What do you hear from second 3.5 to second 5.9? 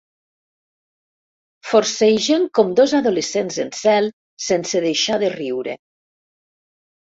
en zel, sense deixar de riure.